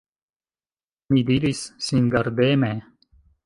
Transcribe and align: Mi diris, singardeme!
Mi 1.13 1.23
diris, 1.29 1.63
singardeme! 1.91 2.75